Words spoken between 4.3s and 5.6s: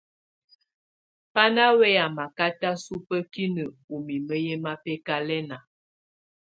yɛ́ mábɛ́kálɛ́na.